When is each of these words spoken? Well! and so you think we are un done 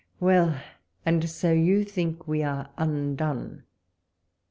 Well! 0.19 0.59
and 1.05 1.29
so 1.29 1.51
you 1.51 1.83
think 1.83 2.27
we 2.27 2.41
are 2.41 2.71
un 2.75 3.15
done 3.15 3.65